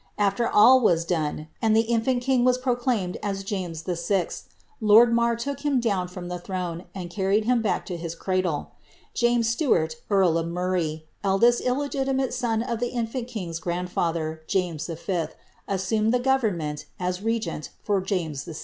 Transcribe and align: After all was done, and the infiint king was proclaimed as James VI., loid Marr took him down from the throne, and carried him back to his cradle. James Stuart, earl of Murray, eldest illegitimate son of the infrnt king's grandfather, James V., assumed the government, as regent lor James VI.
After 0.17 0.47
all 0.49 0.79
was 0.79 1.05
done, 1.05 1.47
and 1.61 1.75
the 1.75 1.83
infiint 1.83 2.21
king 2.21 2.43
was 2.43 2.57
proclaimed 2.57 3.17
as 3.21 3.43
James 3.43 3.83
VI., 3.83 4.29
loid 4.81 5.11
Marr 5.11 5.35
took 5.35 5.59
him 5.59 5.79
down 5.79 6.07
from 6.07 6.27
the 6.27 6.39
throne, 6.39 6.85
and 6.95 7.11
carried 7.11 7.45
him 7.45 7.61
back 7.61 7.85
to 7.85 7.97
his 7.97 8.15
cradle. 8.15 8.71
James 9.13 9.47
Stuart, 9.47 9.97
earl 10.09 10.39
of 10.39 10.47
Murray, 10.47 11.05
eldest 11.23 11.61
illegitimate 11.61 12.33
son 12.33 12.63
of 12.63 12.79
the 12.79 12.89
infrnt 12.93 13.27
king's 13.27 13.59
grandfather, 13.59 14.41
James 14.47 14.87
V., 14.87 15.25
assumed 15.67 16.11
the 16.11 16.17
government, 16.19 16.87
as 16.99 17.21
regent 17.21 17.69
lor 17.87 18.01
James 18.01 18.45
VI. 18.45 18.55